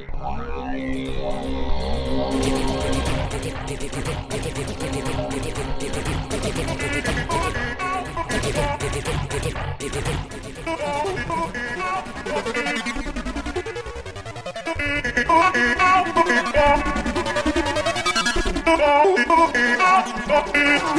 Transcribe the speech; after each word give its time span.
Wir 0.00 0.06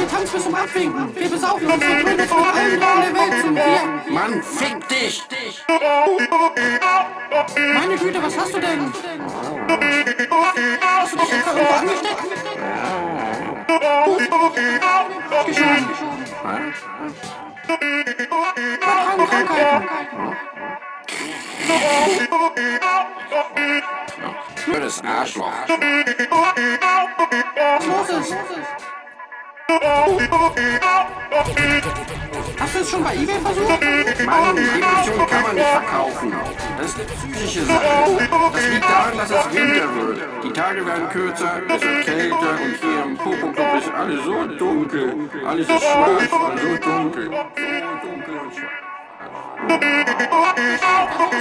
tanzen 0.08 0.34
bis 0.34 0.44
zum 0.44 0.54
Abwinken. 0.54 1.16
Wir 1.16 1.28
besaufen 1.28 1.66
uns 1.66 1.74
und 1.74 1.80
bringen 1.80 2.20
uns 2.20 2.30
von 2.30 2.44
allen 2.44 2.80
Raum 2.82 3.02
der 3.02 3.14
Welt. 3.14 3.56
Mann, 4.10 4.42
fick 4.42 4.88
dich! 4.88 5.22
Meine 7.32 7.96
Güte, 7.96 8.22
was 8.22 8.38
hast 8.38 8.54
du 8.54 8.60
denn? 8.60 8.92
Hast 10.82 11.12
du 11.12 11.18
dich 11.18 11.32
etwa 11.32 11.50
irgendwo 11.52 11.74
angesteckt? 11.74 12.22
Geschehen. 15.46 15.88
Keine 18.80 19.26
Krankheiten. 19.26 19.88
Blödes 24.66 25.02
Arschloch. 25.02 25.52
Was 27.78 27.86
los 27.86 28.08
ist? 28.20 28.36
Hast 32.58 32.74
du 32.74 32.78
es 32.80 32.90
schon 32.90 33.02
bei 33.02 33.14
eBay 33.14 33.40
versucht? 33.40 33.80
Mann, 34.26 34.56
Depression 34.56 35.26
kann 35.26 35.42
man 35.42 35.54
nicht 35.54 35.66
verkaufen. 35.66 36.32
Das 36.76 36.86
ist 36.86 36.96
eine 36.96 37.06
psychische 37.06 37.64
Sache. 37.64 37.86
Das 38.52 38.68
liegt 38.68 38.84
daran, 38.84 39.16
dass 39.16 39.30
es 39.30 39.54
Winter 39.54 39.94
wird. 39.94 40.18
Die 40.44 40.52
Tage 40.52 40.86
werden 40.86 41.08
kürzer, 41.08 41.62
es 41.68 41.82
wird 41.82 42.04
kälter 42.04 42.50
und 42.62 42.76
hier 42.80 43.04
im 43.04 43.16
Popo-Club 43.16 43.74
ist 43.78 43.90
alles 43.94 44.24
so 44.24 44.44
dunkel. 44.58 45.30
Alles 45.46 45.68
ist 45.68 45.82
schwarz 45.82 46.32
und 46.32 46.58
so 46.60 46.76
dunkel. 46.90 47.24
So 47.24 47.40
dunkel 48.06 48.38
und 48.38 48.52
schwarz. 48.54 48.82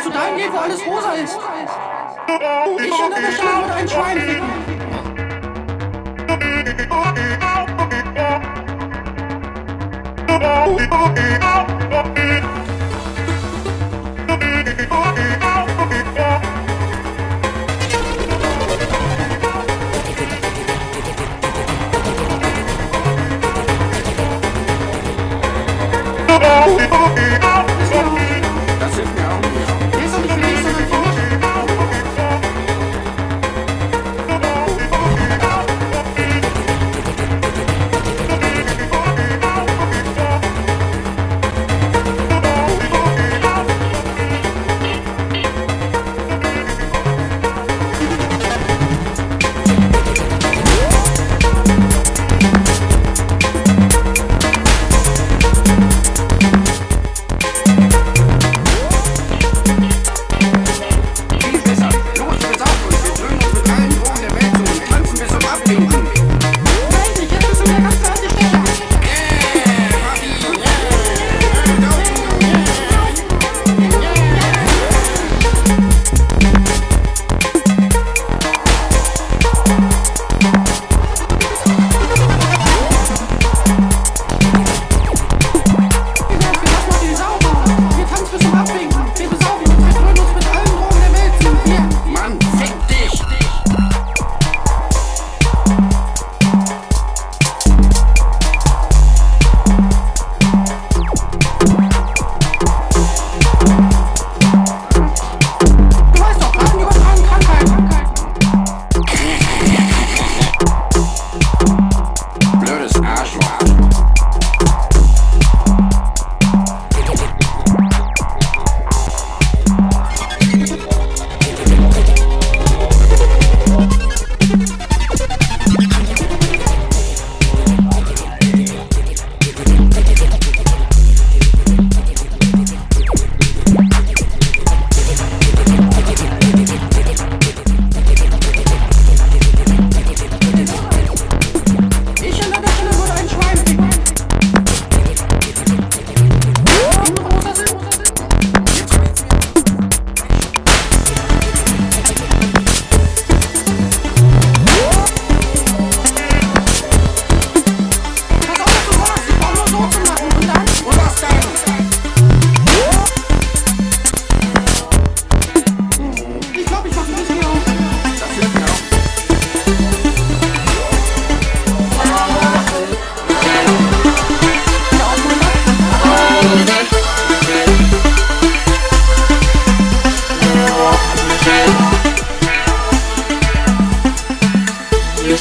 Zu 0.04 0.10
dahin 0.10 0.38
geht, 0.38 0.54
wo 0.54 0.58
alles 0.58 0.86
rosa 0.86 1.14
ist. 1.14 1.40
Ich 2.80 3.04
an 3.04 3.12
deiner 3.12 3.32
Stelle 3.32 3.62
würde 3.62 3.74
ein 3.74 3.90
Schwein 3.90 4.20
ficken. 4.22 4.72
Das 26.42 26.91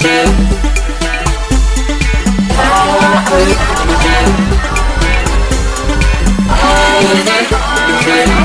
Thank 0.03 0.39
you. 8.29 8.40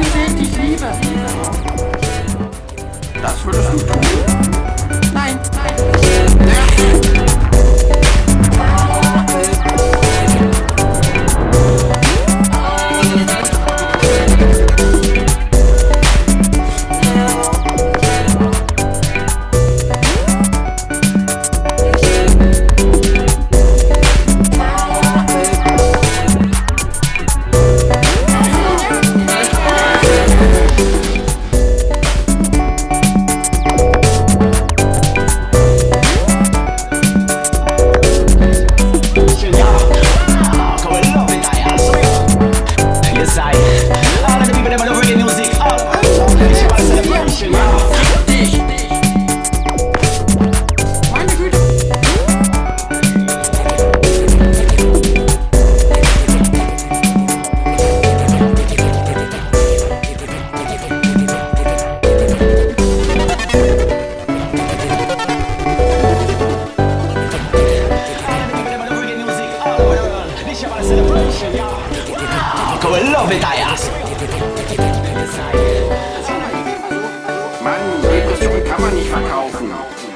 den 0.00 0.14
Weg, 0.14 0.54
den 0.54 0.74
ich. 0.74 0.80
Das 3.22 3.44
würdest 3.44 3.72
du 3.72 3.78
tun? 3.78 4.79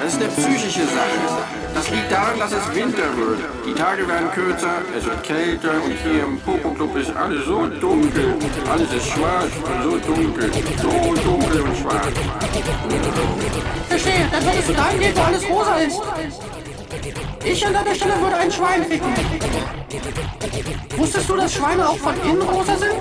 Das 0.04 0.12
ist 0.12 0.20
eine 0.20 0.30
psychische 0.32 0.84
Sache. 0.84 1.46
Das 1.72 1.88
liegt 1.88 2.12
daran, 2.12 2.38
dass 2.38 2.52
es 2.52 2.74
Winter 2.74 3.16
wird. 3.16 3.38
Die 3.66 3.72
Tage 3.72 4.06
werden 4.06 4.30
kürzer, 4.32 4.82
es 4.94 5.02
wird 5.02 5.22
kälter 5.22 5.82
und 5.82 5.92
hier 5.92 6.24
im 6.24 6.38
Popo-Club 6.40 6.94
ist 6.96 7.16
alles 7.16 7.46
so 7.46 7.66
dunkel. 7.66 8.36
Alles 8.70 8.92
ist 8.92 9.06
schwarz 9.06 9.50
und 9.64 9.82
so 9.82 9.96
dunkel. 10.12 10.52
So 10.76 10.90
dunkel 10.90 11.62
und 11.62 11.76
schwarz. 11.78 12.12
Verstehe, 13.88 14.28
dann 14.30 14.44
würdest 14.44 14.68
du 14.68 14.72
dahin 14.74 15.00
gehen, 15.00 15.16
wo 15.16 15.22
alles 15.22 15.48
rosa 15.48 15.76
ist. 15.76 16.00
Ich 17.42 17.66
an 17.66 17.72
deiner 17.72 17.94
Stelle 17.94 18.20
würde 18.20 18.36
ein 18.36 18.52
Schwein 18.52 18.84
ficken. 18.84 19.08
Wusstest 20.98 21.30
du, 21.30 21.36
dass 21.36 21.54
Schweine 21.54 21.88
auch 21.88 21.96
von 21.96 22.14
innen 22.24 22.42
rosa 22.42 22.76
sind? 22.76 22.92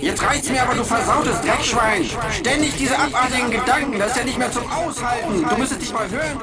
Jetzt 0.00 0.22
reicht's 0.22 0.48
mir 0.48 0.62
aber, 0.62 0.74
du 0.74 0.84
versautes 0.84 1.40
Dreckschwein. 1.42 2.06
Ständig 2.30 2.76
diese 2.76 2.98
abartigen 2.98 3.50
Gedanken, 3.50 3.98
das 3.98 4.12
ist 4.12 4.16
ja 4.16 4.24
nicht 4.24 4.38
mehr 4.38 4.50
zum 4.50 4.70
Aushalten. 4.70 5.46
Du 5.48 5.56
müsstest 5.56 5.82
dich 5.82 5.92
mal 5.92 6.08
hören. 6.08 6.40